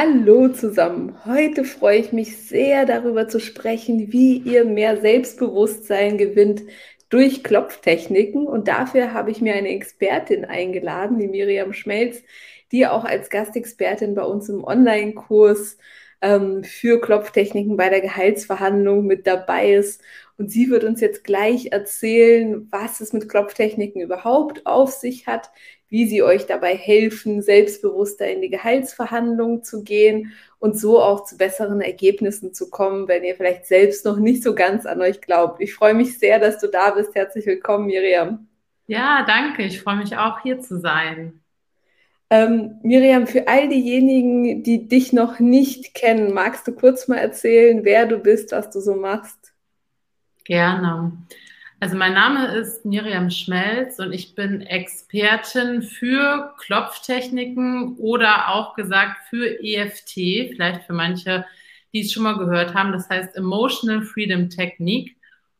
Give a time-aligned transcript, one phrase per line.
[0.00, 1.18] Hallo zusammen.
[1.24, 6.62] Heute freue ich mich sehr darüber zu sprechen, wie ihr mehr Selbstbewusstsein gewinnt
[7.08, 8.46] durch Klopftechniken.
[8.46, 12.22] Und dafür habe ich mir eine Expertin eingeladen, die Miriam Schmelz,
[12.70, 15.78] die auch als Gastexpertin bei uns im Online-Kurs
[16.20, 20.02] ähm, für Klopftechniken bei der Gehaltsverhandlung mit dabei ist.
[20.36, 25.50] Und sie wird uns jetzt gleich erzählen, was es mit Klopftechniken überhaupt auf sich hat,
[25.88, 31.36] wie sie euch dabei helfen, selbstbewusster in die Gehaltsverhandlung zu gehen und so auch zu
[31.36, 35.60] besseren Ergebnissen zu kommen, wenn ihr vielleicht selbst noch nicht so ganz an euch glaubt.
[35.60, 37.14] Ich freue mich sehr, dass du da bist.
[37.14, 38.48] Herzlich willkommen, Miriam.
[38.86, 39.62] Ja, danke.
[39.64, 41.40] Ich freue mich auch, hier zu sein.
[42.30, 47.84] Ähm, Miriam, für all diejenigen, die dich noch nicht kennen, magst du kurz mal erzählen,
[47.84, 49.54] wer du bist, was du so machst?
[50.44, 51.12] Gerne.
[51.80, 59.16] Also mein Name ist Miriam Schmelz und ich bin Expertin für Klopftechniken oder auch gesagt
[59.30, 60.12] für EFT,
[60.52, 61.46] vielleicht für manche,
[61.94, 62.92] die es schon mal gehört haben.
[62.92, 65.16] Das heißt Emotional Freedom Technique.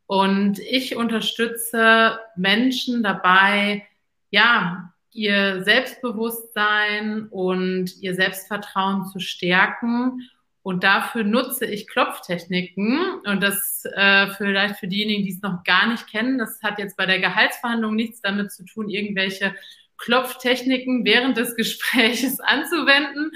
[0.07, 3.87] Und ich unterstütze Menschen dabei,
[4.31, 10.29] ja, ihr Selbstbewusstsein und ihr Selbstvertrauen zu stärken.
[10.63, 13.21] Und dafür nutze ich Klopftechniken.
[13.25, 16.97] Und das äh, vielleicht für diejenigen, die es noch gar nicht kennen, das hat jetzt
[16.97, 19.55] bei der Gehaltsverhandlung nichts damit zu tun, irgendwelche
[19.99, 23.33] Klopftechniken während des Gespräches anzuwenden,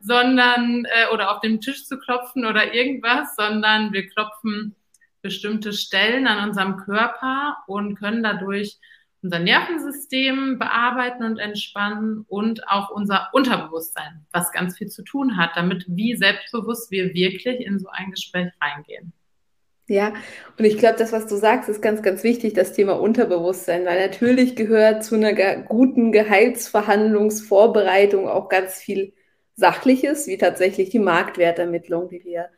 [0.00, 4.76] sondern äh, oder auf dem Tisch zu klopfen oder irgendwas, sondern wir klopfen
[5.22, 8.78] bestimmte Stellen an unserem Körper und können dadurch
[9.24, 15.52] unser Nervensystem bearbeiten und entspannen und auch unser Unterbewusstsein, was ganz viel zu tun hat,
[15.56, 19.14] damit wie selbstbewusst wir wirklich in so ein Gespräch reingehen.
[19.86, 20.14] Ja,
[20.58, 24.06] und ich glaube, das, was du sagst, ist ganz, ganz wichtig, das Thema Unterbewusstsein, weil
[24.06, 29.12] natürlich gehört zu einer guten Gehaltsverhandlungsvorbereitung auch ganz viel
[29.56, 32.48] Sachliches, wie tatsächlich die Marktwertermittlung, die wir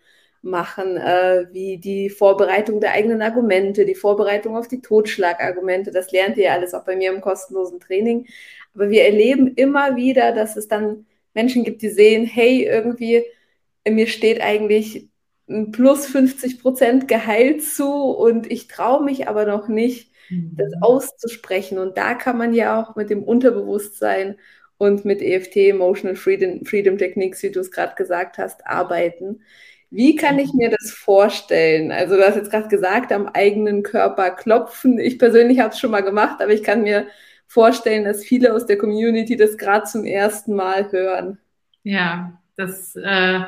[0.47, 5.91] machen, äh, wie die Vorbereitung der eigenen Argumente, die Vorbereitung auf die Totschlagargumente.
[5.91, 8.27] Das lernt ihr alles auch bei mir im kostenlosen Training.
[8.75, 13.25] Aber wir erleben immer wieder, dass es dann Menschen gibt, die sehen, hey, irgendwie,
[13.87, 15.09] mir steht eigentlich
[15.49, 20.83] ein plus 50 Prozent Gehalt zu und ich traue mich aber noch nicht, das mhm.
[20.83, 21.79] auszusprechen.
[21.79, 24.37] Und da kann man ja auch mit dem Unterbewusstsein
[24.79, 29.43] und mit EFT, Emotional Freedom, Freedom Techniques, wie du es gerade gesagt hast, arbeiten.
[29.91, 31.93] Wie kann ich mir das vorstellen?
[31.93, 34.99] Also du hast jetzt gerade gesagt, am eigenen Körper klopfen.
[34.99, 37.07] Ich persönlich habe es schon mal gemacht, aber ich kann mir
[37.47, 41.39] vorstellen, dass viele aus der Community das gerade zum ersten Mal hören.
[41.85, 43.41] Ja, das äh,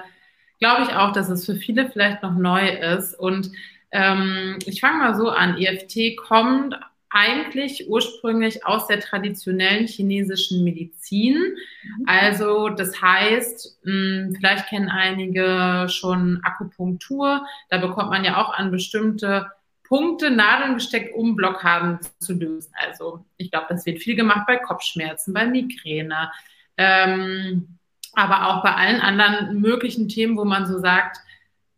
[0.61, 3.15] glaube ich auch, dass es für viele vielleicht noch neu ist.
[3.19, 3.51] Und
[3.91, 5.59] ähm, ich fange mal so an.
[5.59, 6.79] EFT kommt
[7.11, 11.35] eigentlich ursprünglich aus der traditionellen chinesischen Medizin.
[11.37, 12.05] Mhm.
[12.07, 17.47] Also das heißt, hm, vielleicht kennen einige schon Akupunktur.
[17.71, 19.51] Da bekommt man ja auch an bestimmte
[19.85, 22.73] Punkte Nadeln gesteckt, um Blockaden zu lösen.
[22.87, 26.31] Also ich glaube, das wird viel gemacht bei Kopfschmerzen, bei Migräne,
[26.77, 27.79] ähm,
[28.13, 31.19] aber auch bei allen anderen möglichen Themen, wo man so sagt,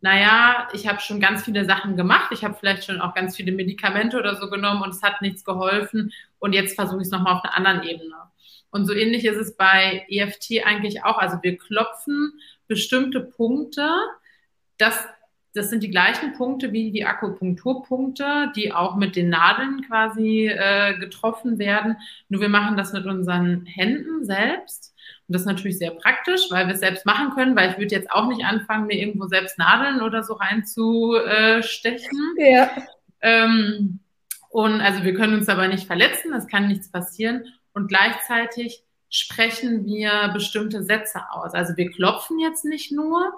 [0.00, 3.52] naja, ich habe schon ganz viele Sachen gemacht, ich habe vielleicht schon auch ganz viele
[3.52, 7.34] Medikamente oder so genommen und es hat nichts geholfen und jetzt versuche ich es nochmal
[7.34, 8.14] auf einer anderen Ebene.
[8.70, 11.18] Und so ähnlich ist es bei EFT eigentlich auch.
[11.18, 12.32] Also wir klopfen
[12.68, 13.88] bestimmte Punkte,
[14.78, 15.04] das,
[15.54, 20.96] das sind die gleichen Punkte wie die Akupunkturpunkte, die auch mit den Nadeln quasi äh,
[20.98, 21.96] getroffen werden.
[22.28, 24.94] Nur wir machen das mit unseren Händen selbst
[25.30, 27.94] und das ist natürlich sehr praktisch, weil wir es selbst machen können, weil ich würde
[27.94, 32.34] jetzt auch nicht anfangen, mir irgendwo selbst Nadeln oder so reinzustechen.
[32.36, 32.68] Ja.
[33.20, 34.00] Ähm,
[34.48, 37.44] und also wir können uns aber nicht verletzen, es kann nichts passieren.
[37.74, 41.54] Und gleichzeitig sprechen wir bestimmte Sätze aus.
[41.54, 43.32] Also wir klopfen jetzt nicht nur,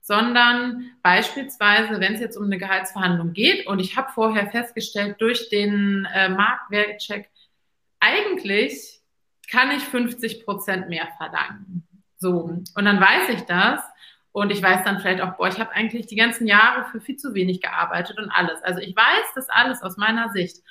[0.00, 5.50] sondern beispielsweise, wenn es jetzt um eine Gehaltsverhandlung geht und ich habe vorher festgestellt durch
[5.50, 7.28] den äh, Marktwertcheck,
[8.00, 8.93] eigentlich
[9.48, 11.86] kann ich 50 Prozent mehr verlangen.
[12.16, 13.82] So, und dann weiß ich das
[14.32, 17.16] und ich weiß dann vielleicht auch, boah, ich habe eigentlich die ganzen Jahre für viel
[17.16, 18.62] zu wenig gearbeitet und alles.
[18.62, 20.62] Also ich weiß das alles aus meiner Sicht.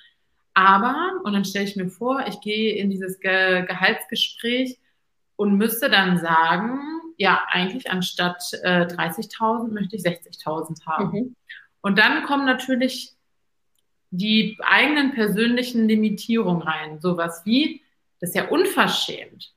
[0.54, 4.78] Aber, und dann stelle ich mir vor, ich gehe in dieses Ge Gehaltsgespräch
[5.36, 6.80] und müsste dann sagen,
[7.18, 11.12] ja, eigentlich anstatt äh, 30.000 möchte ich 60.000 haben.
[11.12, 11.36] Mhm.
[11.82, 13.14] Und dann kommen natürlich
[14.10, 17.00] die eigenen persönlichen Limitierungen rein.
[17.00, 17.83] Sowas wie,
[18.24, 19.52] das ist ja unverschämt.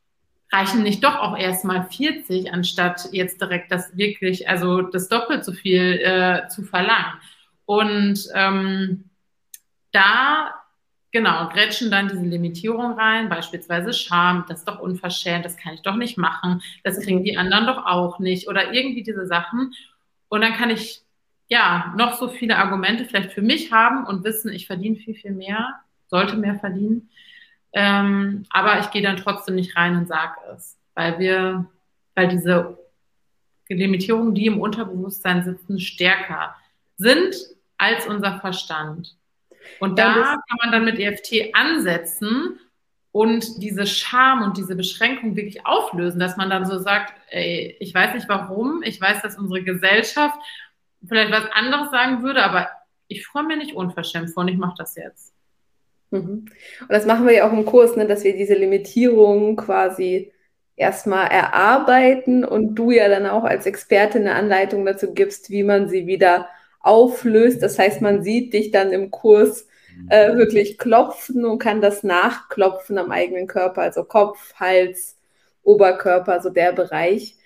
[0.50, 5.52] Reichen nicht doch auch erstmal 40, anstatt jetzt direkt das wirklich, also das doppelt so
[5.52, 7.12] viel äh, zu verlangen.
[7.64, 9.04] Und ähm,
[9.92, 10.52] da
[11.12, 15.82] genau, grätschen dann diese Limitierung rein, beispielsweise Scham, das ist doch unverschämt, das kann ich
[15.82, 19.74] doch nicht machen, das kriegen die anderen doch auch nicht oder irgendwie diese Sachen.
[20.28, 21.02] Und dann kann ich
[21.46, 25.32] ja noch so viele Argumente vielleicht für mich haben und wissen, ich verdiene viel, viel
[25.32, 25.76] mehr,
[26.08, 27.10] sollte mehr verdienen.
[27.78, 31.67] Ähm, aber ich gehe dann trotzdem nicht rein und sage es, weil wir,
[32.14, 32.78] weil diese
[33.69, 36.56] Limitierungen, die im Unterbewusstsein sitzen, stärker
[36.96, 37.37] sind
[37.76, 39.19] als unser Verstand.
[39.78, 42.58] Und da kann man dann mit EFT ansetzen
[43.12, 47.93] und diese Scham und diese Beschränkung wirklich auflösen, dass man dann so sagt, ey, ich
[47.93, 50.38] weiß nicht warum, ich weiß, dass unsere Gesellschaft
[51.06, 52.70] vielleicht was anderes sagen würde, aber
[53.06, 55.36] ich freue mich nicht unverschämt vor und ich mache das jetzt.
[56.16, 56.46] Mhm.
[56.80, 60.32] Und das machen wir ja auch im Kurs, ne, dass wir diese Limitierung quasi
[60.76, 65.88] erstmal erarbeiten und du ja dann auch als Expertin eine Anleitung dazu gibst, wie man
[65.88, 66.48] sie wieder
[66.80, 67.62] auflöst.
[67.62, 69.66] Das heißt, man sieht dich dann im Kurs
[70.10, 75.16] äh, wirklich klopfen und kann das nachklopfen am eigenen Körper, also Kopf, Hals,
[75.62, 77.36] Oberkörper, so der Bereich.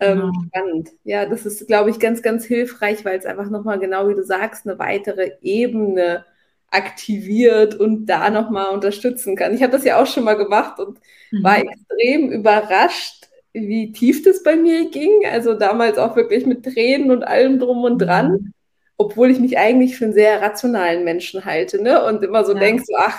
[0.00, 0.32] Ähm, genau.
[0.48, 0.90] Spannend.
[1.04, 4.24] Ja, das ist, glaube ich, ganz, ganz hilfreich, weil es einfach nochmal, genau wie du
[4.24, 6.24] sagst, eine weitere Ebene
[6.70, 9.54] aktiviert und da nochmal unterstützen kann.
[9.54, 10.98] Ich habe das ja auch schon mal gemacht und
[11.30, 11.42] mhm.
[11.42, 15.24] war extrem überrascht, wie tief das bei mir ging.
[15.30, 18.32] Also damals auch wirklich mit Tränen und allem drum und dran.
[18.32, 18.54] Mhm
[19.00, 22.04] obwohl ich mich eigentlich für einen sehr rationalen Menschen halte, ne?
[22.04, 22.60] Und immer so ja.
[22.60, 23.18] denkst, so, ach,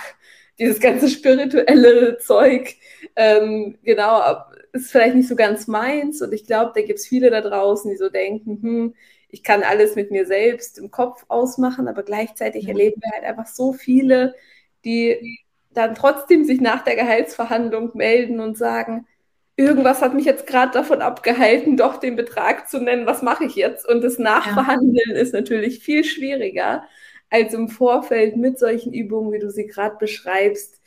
[0.60, 2.76] dieses ganze spirituelle Zeug,
[3.16, 4.22] ähm, genau,
[4.74, 6.22] ist vielleicht nicht so ganz meins.
[6.22, 8.96] Und ich glaube, da gibt es viele da draußen, die so denken, hm,
[9.32, 12.70] ich kann alles mit mir selbst im Kopf ausmachen, aber gleichzeitig ja.
[12.70, 14.36] erleben wir halt einfach so viele,
[14.86, 15.40] die
[15.74, 19.08] dann trotzdem sich nach der Gehaltsverhandlung melden und sagen,
[19.56, 23.56] irgendwas hat mich jetzt gerade davon abgehalten, doch den Betrag zu nennen, was mache ich
[23.56, 23.88] jetzt?
[23.88, 25.16] Und das Nachverhandeln ja.
[25.16, 26.84] ist natürlich viel schwieriger,
[27.30, 30.82] als im Vorfeld mit solchen Übungen, wie du sie gerade beschreibst,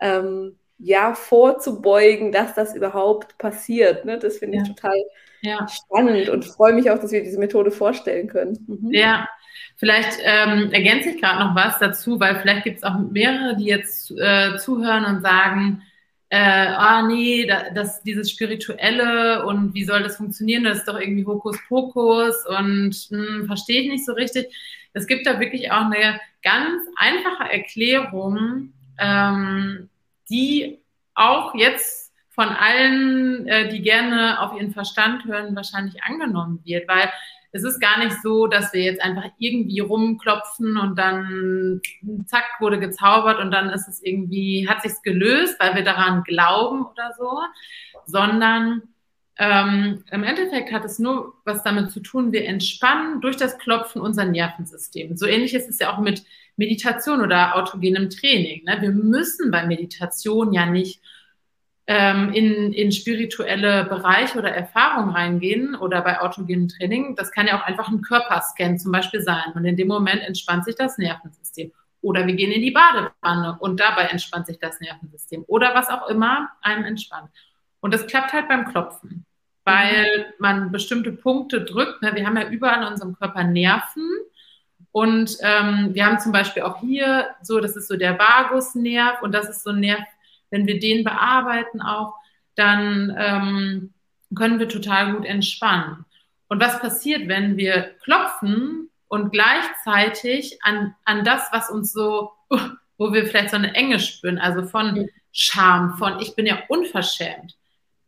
[0.00, 4.04] ähm, ja, vorzubeugen, dass das überhaupt passiert.
[4.04, 4.18] Ne?
[4.18, 5.00] Das finde ich total
[5.44, 5.66] ja.
[5.68, 8.58] spannend und freue mich auch, dass wir diese Methode vorstellen können.
[8.66, 8.92] Mhm.
[8.92, 9.28] Ja,
[9.76, 13.66] vielleicht ähm, ergänze ich gerade noch was dazu, weil vielleicht gibt es auch mehrere, die
[13.66, 15.82] jetzt äh, zuhören und sagen,
[16.30, 21.26] äh, ah nee, das, dieses Spirituelle und wie soll das funktionieren, das ist doch irgendwie
[21.26, 24.52] Hokuspokus und hm, verstehe ich nicht so richtig.
[24.94, 29.88] Es gibt da wirklich auch eine ganz einfache Erklärung, ähm,
[30.30, 30.78] die
[31.14, 32.03] auch jetzt
[32.34, 37.10] von allen, äh, die gerne auf ihren Verstand hören, wahrscheinlich angenommen wird, weil
[37.52, 41.80] es ist gar nicht so, dass wir jetzt einfach irgendwie rumklopfen und dann
[42.26, 46.84] zack wurde gezaubert und dann ist es irgendwie, hat sich's gelöst, weil wir daran glauben
[46.84, 47.38] oder so,
[48.06, 48.82] sondern
[49.36, 54.00] ähm, im Endeffekt hat es nur was damit zu tun, wir entspannen durch das Klopfen
[54.02, 55.16] unser Nervensystem.
[55.16, 56.24] So ähnlich ist es ja auch mit
[56.56, 58.64] Meditation oder autogenem Training.
[58.64, 58.78] Ne?
[58.80, 61.00] Wir müssen bei Meditation ja nicht
[61.86, 67.58] ähm, in, in spirituelle Bereiche oder Erfahrungen reingehen oder bei autogenem Training, das kann ja
[67.60, 69.52] auch einfach ein Körperscan zum Beispiel sein.
[69.54, 71.72] Und in dem Moment entspannt sich das Nervensystem.
[72.00, 75.44] Oder wir gehen in die Badewanne und dabei entspannt sich das Nervensystem.
[75.46, 77.30] Oder was auch immer einem entspannt.
[77.80, 79.26] Und das klappt halt beim Klopfen,
[79.64, 82.02] weil man bestimmte Punkte drückt.
[82.02, 82.14] Ne?
[82.14, 84.08] Wir haben ja überall in unserem Körper Nerven.
[84.90, 89.32] Und ähm, wir haben zum Beispiel auch hier so, das ist so der Vagusnerv und
[89.32, 90.04] das ist so ein Nerv,
[90.54, 92.14] wenn wir den bearbeiten auch,
[92.54, 93.94] dann ähm,
[94.36, 96.04] können wir total gut entspannen.
[96.48, 102.30] Und was passiert, wenn wir klopfen und gleichzeitig an, an das, was uns so,
[102.98, 107.56] wo wir vielleicht so eine Enge spüren, also von Scham, von ich bin ja unverschämt.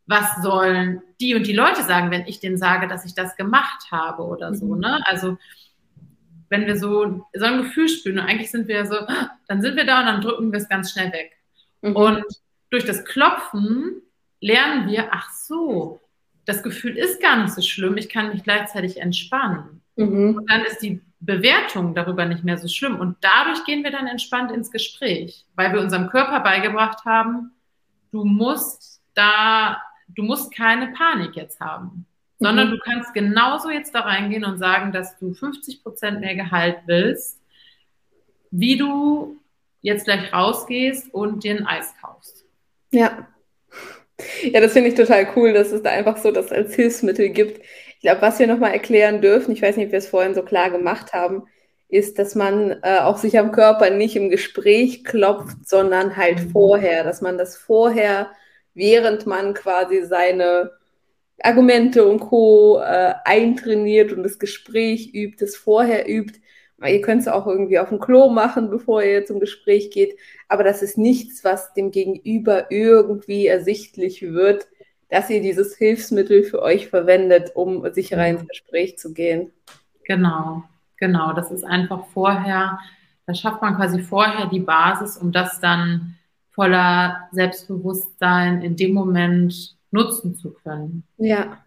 [0.05, 3.91] Was sollen die und die Leute sagen, wenn ich denen sage, dass ich das gemacht
[3.91, 4.79] habe oder so, mhm.
[4.79, 5.01] ne?
[5.03, 5.37] Also,
[6.47, 8.95] wenn wir so, so ein Gefühl spüren, und eigentlich sind wir so,
[9.49, 11.36] dann sind wir da und dann drücken wir es ganz schnell weg.
[11.81, 11.95] Mhm.
[11.95, 12.25] Und
[12.69, 14.01] durch das Klopfen
[14.41, 16.01] lernen wir, ach so,
[16.45, 19.81] das Gefühl ist gar nicht so schlimm, ich kann mich gleichzeitig entspannen.
[19.95, 20.37] Mhm.
[20.37, 22.99] Und dann ist die Bewertung darüber nicht mehr so schlimm.
[22.99, 27.51] Und dadurch gehen wir dann entspannt ins Gespräch, weil wir unserem Körper beigebracht haben,
[28.11, 32.05] du musst da, du musst keine Panik jetzt haben,
[32.39, 32.71] sondern mhm.
[32.71, 37.41] du kannst genauso jetzt da reingehen und sagen, dass du 50 Prozent mehr Gehalt willst,
[38.51, 39.41] wie du
[39.81, 42.45] jetzt gleich rausgehst und dir ein Eis kaufst.
[42.91, 43.27] Ja.
[44.43, 47.61] Ja, das finde ich total cool, dass es da einfach so das als Hilfsmittel gibt.
[47.97, 50.41] Ich glaube, was wir nochmal erklären dürfen, ich weiß nicht, ob wir es vorhin so
[50.41, 51.43] klar gemacht haben,
[51.89, 56.49] ist, dass man äh, auch sich am Körper nicht im Gespräch klopft, sondern halt mhm.
[56.49, 58.31] vorher, dass man das vorher,
[58.73, 60.71] während man quasi seine
[61.41, 62.79] Argumente und Co.
[62.79, 66.39] Äh, eintrainiert und das Gespräch übt, das vorher übt.
[66.85, 70.17] Ihr könnt es auch irgendwie auf dem Klo machen, bevor ihr zum Gespräch geht.
[70.47, 74.67] Aber das ist nichts, was dem Gegenüber irgendwie ersichtlich wird,
[75.09, 79.51] dass ihr dieses Hilfsmittel für euch verwendet, um sicherer ins Gespräch zu gehen.
[80.03, 80.63] Genau,
[80.97, 81.33] genau.
[81.33, 82.79] Das ist einfach vorher,
[83.25, 86.15] da schafft man quasi vorher die Basis, um das dann
[86.51, 91.03] voller Selbstbewusstsein in dem Moment nutzen zu können.
[91.17, 91.57] Ja.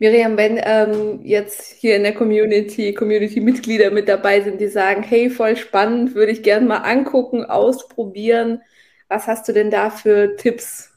[0.00, 5.28] Miriam, wenn ähm, jetzt hier in der Community, Community-Mitglieder mit dabei sind, die sagen, hey,
[5.28, 8.62] voll spannend, würde ich gerne mal angucken, ausprobieren.
[9.08, 10.90] Was hast du denn da für Tipps?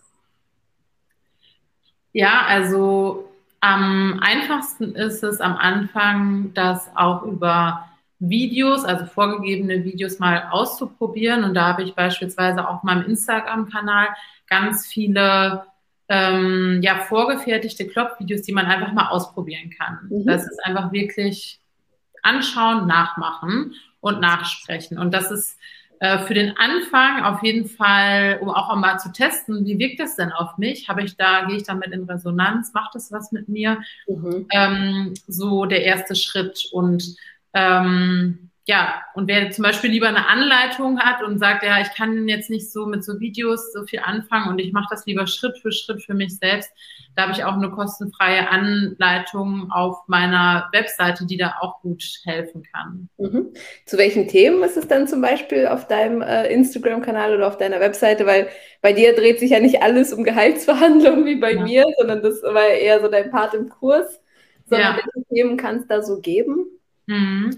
[2.13, 3.29] Ja, also
[3.60, 11.43] am einfachsten ist es am Anfang, das auch über Videos, also vorgegebene Videos mal auszuprobieren.
[11.43, 14.07] Und da habe ich beispielsweise auf meinem Instagram-Kanal
[14.48, 15.65] ganz viele
[16.13, 19.98] ähm, ja, vorgefertigte Klopfvideos, die man einfach mal ausprobieren kann.
[20.10, 20.25] Mhm.
[20.27, 21.60] Das ist einfach wirklich
[22.22, 25.00] anschauen, nachmachen und nachsprechen.
[25.00, 25.58] Und das ist
[26.00, 30.15] äh, für den Anfang auf jeden Fall, um auch mal zu testen, wie wirkt das
[30.15, 30.88] denn auf mich?
[30.88, 32.74] Habe ich da, gehe ich damit in Resonanz?
[32.74, 33.82] Macht das was mit mir?
[34.08, 34.46] Mhm.
[34.51, 36.70] Ähm, so der erste Schritt.
[36.72, 37.15] Und
[37.53, 42.29] ähm, ja, und wer zum Beispiel lieber eine Anleitung hat und sagt, ja, ich kann
[42.29, 45.58] jetzt nicht so mit so Videos so viel anfangen und ich mache das lieber Schritt
[45.58, 46.72] für Schritt für mich selbst,
[47.15, 52.63] da habe ich auch eine kostenfreie Anleitung auf meiner Webseite, die da auch gut helfen
[52.72, 53.10] kann.
[53.17, 53.53] Mhm.
[53.86, 57.82] Zu welchen Themen ist es dann zum Beispiel auf deinem äh, Instagram-Kanal oder auf deiner
[57.82, 58.25] Webseite?
[58.25, 58.48] Weil
[58.82, 61.63] bei dir dreht sich ja nicht alles um Gehaltsverhandlungen wie bei ja.
[61.63, 64.22] mir, sondern das war eher so dein Part im Kurs.
[64.65, 65.03] Sondern ja.
[65.03, 66.67] welche Themen kann es da so geben?
[67.05, 67.57] Mhm.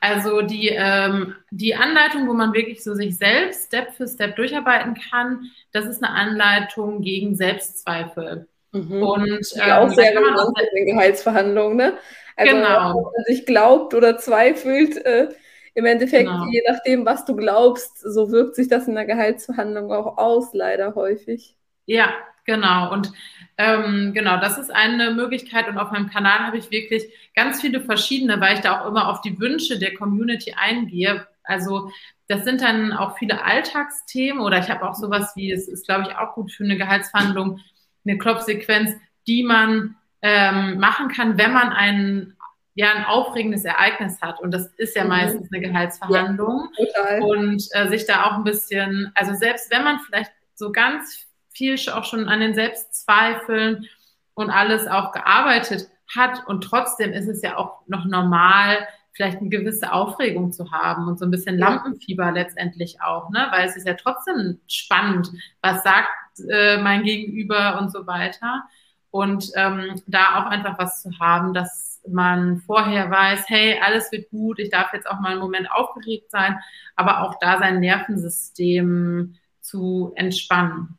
[0.00, 4.94] Also die, ähm, die Anleitung, wo man wirklich so sich selbst Step für Step durcharbeiten
[5.10, 8.46] kann, das ist eine Anleitung gegen Selbstzweifel.
[8.72, 9.02] Mhm.
[9.02, 11.98] Und ähm, auch sehr relevant in den Gehaltsverhandlungen, ne?
[12.36, 12.90] Also, genau.
[12.98, 15.28] ob man sich glaubt oder zweifelt, äh,
[15.74, 16.46] im Endeffekt, genau.
[16.50, 20.94] je nachdem, was du glaubst, so wirkt sich das in der Gehaltsverhandlung auch aus, leider
[20.94, 21.56] häufig.
[21.86, 22.92] Ja, genau.
[22.92, 23.12] Und
[23.56, 27.04] ähm, genau, das ist eine Möglichkeit und auf meinem Kanal habe ich wirklich
[27.36, 31.26] ganz viele verschiedene, weil ich da auch immer auf die Wünsche der Community eingehe.
[31.44, 31.90] Also
[32.26, 36.08] das sind dann auch viele Alltagsthemen oder ich habe auch sowas wie, es ist, glaube
[36.08, 37.60] ich, auch gut für eine Gehaltsverhandlung,
[38.04, 38.92] eine Klopfsequenz,
[39.26, 42.34] die man ähm, machen kann, wenn man ein,
[42.74, 44.40] ja, ein aufregendes Ereignis hat.
[44.40, 45.10] Und das ist ja mhm.
[45.10, 46.70] meistens eine Gehaltsverhandlung.
[46.78, 47.18] Ja.
[47.22, 51.23] Und äh, sich da auch ein bisschen, also selbst wenn man vielleicht so ganz
[51.54, 53.86] viel auch schon an den Selbstzweifeln
[54.34, 56.46] und alles auch gearbeitet hat.
[56.46, 61.18] Und trotzdem ist es ja auch noch normal, vielleicht eine gewisse Aufregung zu haben und
[61.18, 63.46] so ein bisschen Lampenfieber letztendlich auch, ne?
[63.50, 65.30] Weil es ist ja trotzdem spannend,
[65.62, 66.08] was sagt
[66.50, 68.64] äh, mein Gegenüber und so weiter.
[69.10, 74.28] Und ähm, da auch einfach was zu haben, dass man vorher weiß, hey, alles wird
[74.30, 76.58] gut, ich darf jetzt auch mal einen Moment aufgeregt sein,
[76.96, 80.98] aber auch da sein Nervensystem zu entspannen.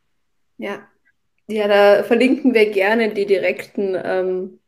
[0.58, 0.88] Ja.
[1.48, 4.60] Ja, da verlinken wir gerne die direkten ähm,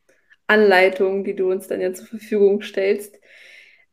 [0.47, 3.19] Anleitungen, die du uns dann ja zur Verfügung stellst.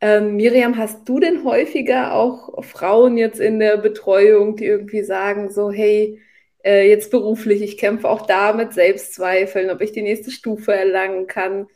[0.00, 5.50] Ähm, Miriam, hast du denn häufiger auch Frauen jetzt in der Betreuung, die irgendwie sagen,
[5.50, 6.20] so, hey,
[6.64, 11.26] äh, jetzt beruflich, ich kämpfe auch da mit Selbstzweifeln, ob ich die nächste Stufe erlangen
[11.26, 11.68] kann.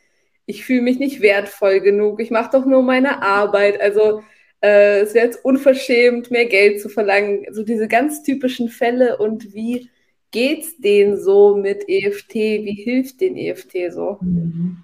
[0.45, 3.81] Ich fühle mich nicht wertvoll genug, ich mache doch nur meine Arbeit.
[3.81, 4.23] Also
[4.61, 7.47] äh, es wäre jetzt unverschämt, mehr Geld zu verlangen.
[7.51, 9.89] So diese ganz typischen Fälle und wie
[10.31, 12.33] geht's denen so mit EFT?
[12.35, 14.17] Wie hilft den EFT so?
[14.21, 14.83] Mhm.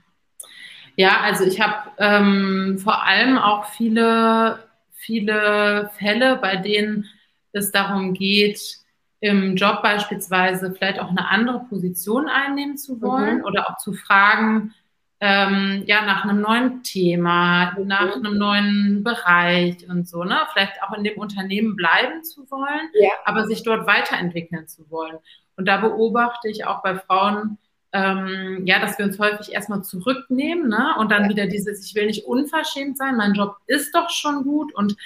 [0.95, 4.59] Ja, also ich habe ähm, vor allem auch viele,
[4.93, 7.05] viele Fälle, bei denen
[7.51, 8.77] es darum geht,
[9.19, 13.45] im Job beispielsweise vielleicht auch eine andere Position einnehmen zu wollen mhm.
[13.45, 14.73] oder auch zu fragen,
[15.21, 17.87] ähm, ja, nach einem neuen Thema, mhm.
[17.87, 20.37] nach einem neuen Bereich und so, ne?
[20.51, 23.11] Vielleicht auch in dem Unternehmen bleiben zu wollen, ja.
[23.23, 25.17] aber sich dort weiterentwickeln zu wollen.
[25.55, 27.57] Und da beobachte ich auch bei Frauen,
[27.93, 30.95] ähm, ja, dass wir uns häufig erstmal zurücknehmen, ne?
[30.99, 31.29] Und dann ja.
[31.29, 34.97] wieder dieses, ich will nicht unverschämt sein, mein Job ist doch schon gut und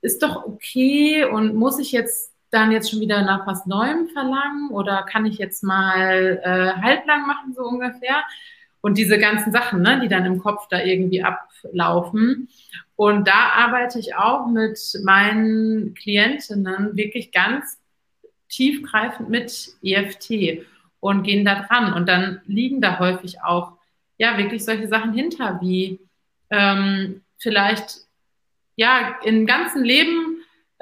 [0.00, 4.70] ist doch okay und muss ich jetzt dann jetzt schon wieder nach was Neuem verlangen
[4.70, 8.22] oder kann ich jetzt mal äh, halblang machen, so ungefähr?
[8.82, 12.48] Und diese ganzen Sachen, ne, die dann im Kopf da irgendwie ablaufen.
[12.96, 17.80] Und da arbeite ich auch mit meinen Klientinnen wirklich ganz
[18.48, 20.66] tiefgreifend mit EFT.
[21.00, 21.94] und gehen da dran.
[21.94, 23.72] Und dann liegen da häufig auch
[24.18, 25.98] ja wirklich solche Sachen hinter, wie
[26.50, 28.02] ähm, vielleicht
[28.76, 30.31] ja im ganzen Leben,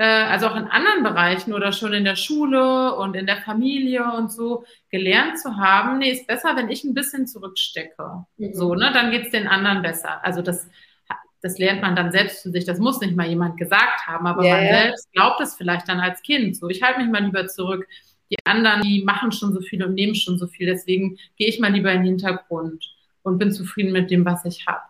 [0.03, 4.33] also auch in anderen Bereichen oder schon in der Schule und in der Familie und
[4.33, 8.25] so gelernt zu haben, nee, ist besser, wenn ich ein bisschen zurückstecke.
[8.39, 8.55] Mhm.
[8.55, 10.25] So, ne, dann geht's den anderen besser.
[10.25, 10.69] Also das
[11.43, 12.65] das lernt man dann selbst für sich.
[12.65, 14.57] Das muss nicht mal jemand gesagt haben, aber yeah.
[14.57, 16.57] man selbst glaubt es vielleicht dann als Kind.
[16.57, 17.87] So, ich halte mich mal lieber zurück.
[18.31, 20.67] Die anderen, die machen schon so viel und nehmen schon so viel.
[20.67, 22.85] Deswegen gehe ich mal lieber in den Hintergrund
[23.23, 24.83] und bin zufrieden mit dem, was ich habe.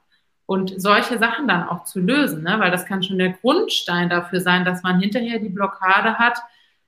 [0.50, 2.56] Und solche Sachen dann auch zu lösen, ne?
[2.58, 6.38] weil das kann schon der Grundstein dafür sein, dass man hinterher die Blockade hat,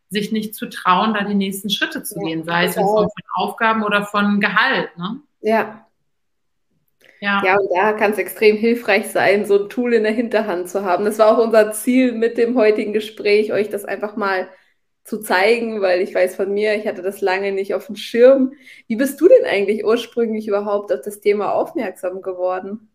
[0.08, 3.08] sich nicht zu trauen, da die nächsten Schritte zu ja, gehen, sei es in Form
[3.08, 4.90] von Aufgaben oder von Gehalt.
[4.98, 5.20] Ne?
[5.42, 5.86] Ja,
[7.20, 7.40] ja.
[7.44, 10.84] ja, und da kann es extrem hilfreich sein, so ein Tool in der Hinterhand zu
[10.84, 11.04] haben.
[11.04, 14.48] Das war auch unser Ziel mit dem heutigen Gespräch, euch das einfach mal
[15.04, 18.54] zu zeigen, weil ich weiß von mir, ich hatte das lange nicht auf dem Schirm.
[18.88, 22.88] Wie bist du denn eigentlich ursprünglich überhaupt auf das Thema aufmerksam geworden?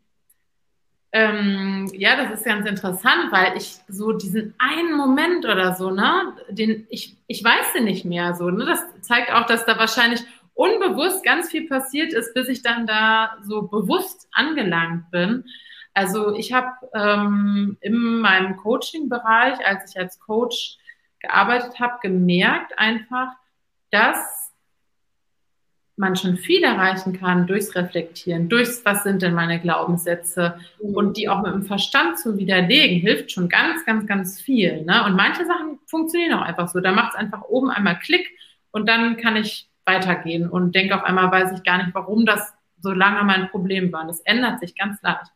[1.17, 6.33] Ähm, ja, das ist ganz interessant, weil ich so diesen einen Moment oder so, ne,
[6.49, 10.21] den ich, ich weiß den nicht mehr so, ne, das zeigt auch, dass da wahrscheinlich
[10.53, 15.45] unbewusst ganz viel passiert ist, bis ich dann da so bewusst angelangt bin.
[15.95, 20.77] Also ich habe ähm, in meinem Coaching-Bereich, als ich als Coach
[21.19, 23.29] gearbeitet habe, gemerkt einfach,
[23.89, 24.36] dass
[25.97, 30.95] man schon viel erreichen kann durchs Reflektieren, durchs, was sind denn meine Glaubenssätze mhm.
[30.95, 34.83] und die auch mit dem Verstand zu widerlegen, hilft schon ganz, ganz, ganz viel.
[34.83, 35.03] Ne?
[35.05, 36.79] Und manche Sachen funktionieren auch einfach so.
[36.79, 38.27] Da macht es einfach oben einmal Klick
[38.71, 42.53] und dann kann ich weitergehen und denke auf einmal, weiß ich gar nicht, warum das
[42.79, 44.05] so lange mein Problem war.
[44.05, 45.31] Das ändert sich ganz leicht.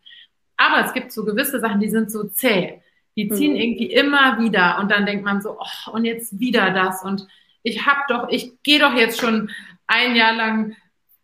[0.57, 2.81] Aber es gibt so gewisse Sachen, die sind so zäh.
[3.15, 3.59] Die ziehen mhm.
[3.59, 7.27] irgendwie immer wieder und dann denkt man so, oh, und jetzt wieder das und
[7.63, 9.51] ich habe doch, ich gehe doch jetzt schon
[9.91, 10.75] ein Jahr lang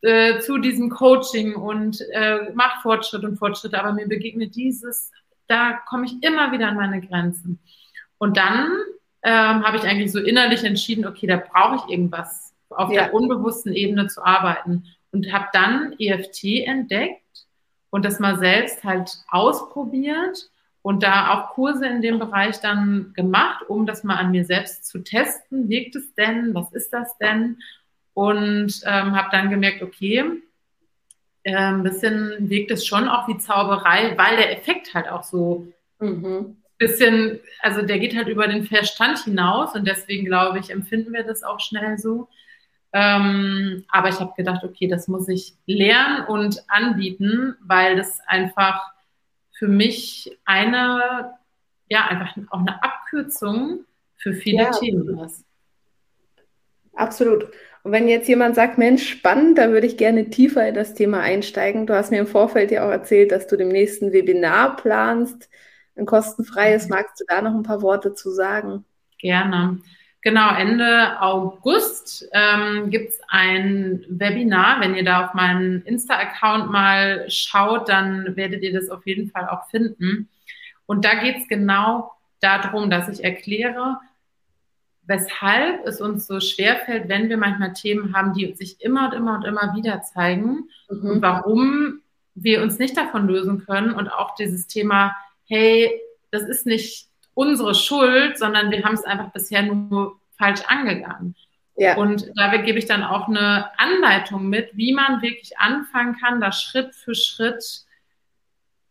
[0.01, 5.11] äh, zu diesem Coaching und äh, mache Fortschritt und Fortschritte, aber mir begegnet dieses,
[5.47, 7.59] da komme ich immer wieder an meine Grenzen.
[8.17, 8.69] Und dann
[9.23, 13.05] ähm, habe ich eigentlich so innerlich entschieden, okay, da brauche ich irgendwas auf ja.
[13.05, 14.85] der unbewussten Ebene zu arbeiten.
[15.11, 17.45] Und habe dann EFT entdeckt
[17.89, 20.49] und das mal selbst halt ausprobiert
[20.81, 24.85] und da auch Kurse in dem Bereich dann gemacht, um das mal an mir selbst
[24.85, 25.69] zu testen.
[25.69, 26.53] Wirkt es denn?
[26.53, 27.57] Was ist das denn?
[28.17, 30.23] Und ähm, habe dann gemerkt, okay,
[31.43, 35.67] äh, ein bisschen wirkt es schon auch wie Zauberei, weil der Effekt halt auch so
[35.99, 36.57] mhm.
[36.79, 41.25] bisschen, also der geht halt über den Verstand hinaus und deswegen glaube ich, empfinden wir
[41.25, 42.27] das auch schnell so.
[42.91, 48.81] Ähm, aber ich habe gedacht, okay, das muss ich lernen und anbieten, weil das einfach
[49.59, 51.35] für mich eine,
[51.87, 53.81] ja, einfach auch eine Abkürzung
[54.15, 54.71] für viele ja.
[54.71, 55.45] Themen ist.
[56.95, 57.51] Absolut.
[57.87, 61.21] Und wenn jetzt jemand sagt, Mensch, spannend, da würde ich gerne tiefer in das Thema
[61.21, 61.87] einsteigen.
[61.87, 65.49] Du hast mir im Vorfeld ja auch erzählt, dass du dem nächsten Webinar planst,
[65.95, 66.89] ein kostenfreies.
[66.89, 66.89] Mhm.
[66.89, 68.83] Magst du da noch ein paar Worte zu sagen?
[69.19, 69.79] Gerne.
[70.21, 74.81] Genau, Ende August ähm, gibt es ein Webinar.
[74.81, 79.47] Wenn ihr da auf meinen Insta-Account mal schaut, dann werdet ihr das auf jeden Fall
[79.47, 80.27] auch finden.
[80.87, 83.97] Und da geht es genau darum, dass ich erkläre,
[85.07, 89.35] weshalb es uns so schwerfällt, wenn wir manchmal Themen haben, die sich immer und immer
[89.35, 91.09] und immer wieder zeigen mhm.
[91.09, 92.01] und warum
[92.35, 95.15] wir uns nicht davon lösen können und auch dieses Thema,
[95.45, 95.91] hey,
[96.29, 101.35] das ist nicht unsere Schuld, sondern wir haben es einfach bisher nur falsch angegangen.
[101.75, 101.95] Ja.
[101.95, 106.51] Und da gebe ich dann auch eine Anleitung mit, wie man wirklich anfangen kann, da
[106.51, 107.85] Schritt für Schritt,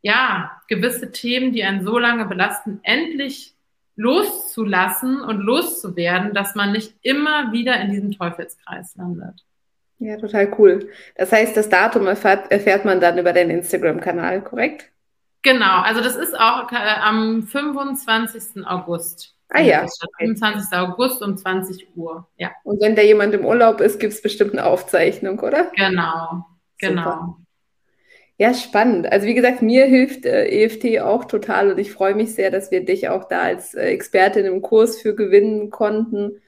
[0.02, 3.55] ja, gewisse Themen, die einen so lange belasten, endlich
[3.96, 9.44] loszulassen und loszuwerden, dass man nicht immer wieder in diesem Teufelskreis landet.
[9.98, 10.90] Ja, total cool.
[11.16, 14.90] Das heißt, das Datum erfährt, erfährt man dann über deinen Instagram-Kanal, korrekt?
[15.42, 18.66] Genau, also das ist auch äh, am 25.
[18.66, 19.34] August.
[19.48, 19.86] Ah ja.
[20.18, 20.76] 25.
[20.76, 22.26] August um 20 Uhr.
[22.36, 22.50] Ja.
[22.64, 25.70] Und wenn da jemand im Urlaub ist, gibt es bestimmt eine Aufzeichnung, oder?
[25.76, 26.44] Genau,
[26.78, 27.02] genau.
[27.02, 27.36] Super.
[28.38, 29.10] Ja, spannend.
[29.10, 32.70] Also wie gesagt, mir hilft äh, EFT auch total und ich freue mich sehr, dass
[32.70, 36.40] wir dich auch da als äh, Expertin im Kurs für gewinnen konnten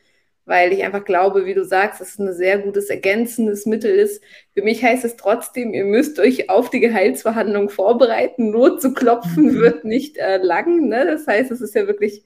[0.48, 4.22] weil ich einfach glaube, wie du sagst, dass es ein sehr gutes ergänzendes Mittel ist.
[4.55, 8.51] Für mich heißt es trotzdem, ihr müsst euch auf die Gehaltsverhandlungen vorbereiten.
[8.51, 9.61] Not zu klopfen mhm.
[9.61, 10.88] wird nicht äh, lang.
[10.88, 11.05] Ne?
[11.05, 12.24] Das heißt, es ist ja wirklich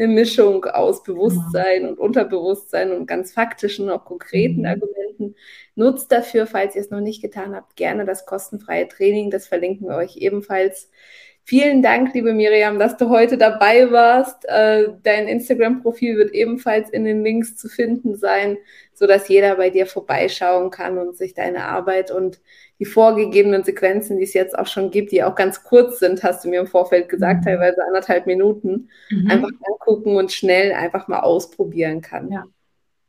[0.00, 4.66] eine Mischung aus Bewusstsein und Unterbewusstsein und ganz faktischen, auch konkreten mhm.
[4.66, 5.34] Argumenten.
[5.74, 9.30] Nutzt dafür, falls ihr es noch nicht getan habt, gerne das kostenfreie Training.
[9.30, 10.90] Das verlinken wir euch ebenfalls
[11.44, 14.44] Vielen Dank, liebe Miriam, dass du heute dabei warst.
[14.46, 18.56] Äh, dein Instagram-Profil wird ebenfalls in den Links zu finden sein,
[18.94, 22.40] sodass jeder bei dir vorbeischauen kann und sich deine Arbeit und
[22.80, 26.44] die vorgegebenen Sequenzen, die es jetzt auch schon gibt, die auch ganz kurz sind, hast
[26.44, 27.44] du mir im Vorfeld gesagt, mhm.
[27.44, 29.30] teilweise anderthalb Minuten, mhm.
[29.30, 32.32] einfach angucken und schnell einfach mal ausprobieren kann.
[32.32, 32.46] Ja,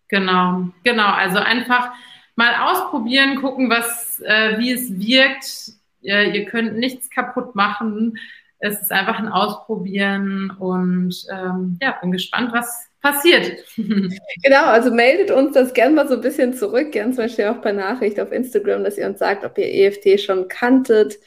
[0.10, 1.08] genau, genau.
[1.08, 1.92] Also einfach
[2.36, 8.18] mal ausprobieren, gucken, was, äh, wie es wirkt ihr, ihr könnt nichts kaputt machen.
[8.60, 13.64] Es ist einfach ein Ausprobieren und ähm, ja, bin gespannt, was passiert.
[13.76, 17.62] genau, also meldet uns das gerne mal so ein bisschen zurück, gern zum Beispiel auch
[17.62, 21.20] per Nachricht auf Instagram, dass ihr uns sagt, ob ihr EFT schon kanntet,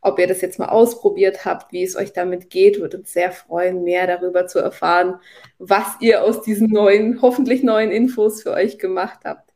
[0.00, 2.80] ob ihr das jetzt mal ausprobiert habt, wie es euch damit geht.
[2.80, 5.16] Würde uns sehr freuen, mehr darüber zu erfahren,
[5.58, 9.52] was ihr aus diesen neuen, hoffentlich neuen Infos für euch gemacht habt.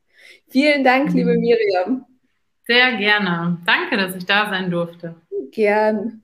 [0.48, 1.40] Vielen Dank, liebe mhm.
[1.40, 2.06] Miriam.
[2.66, 3.58] Sehr gerne.
[3.66, 5.16] Danke, dass ich da sein durfte.
[5.50, 6.23] Gern.